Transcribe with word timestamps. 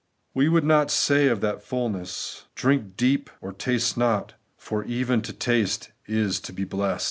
We 0.33 0.49
would 0.49 0.63
not 0.63 0.89
say 0.89 1.27
of 1.27 1.41
that 1.41 1.61
fulness,' 1.61 2.45
Drink 2.55 2.97
deep 2.97 3.29
or 3.39 3.53
taste 3.53 3.97
not,' 3.97 4.33
for 4.57 4.83
even 4.85 5.21
to 5.21 5.31
taste 5.31 5.91
is 6.07 6.39
to 6.39 6.51
be 6.51 6.63
blest. 6.63 6.99